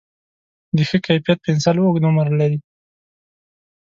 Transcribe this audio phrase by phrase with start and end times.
[0.75, 2.59] د ښه کیفیت پنسل اوږد عمر لري.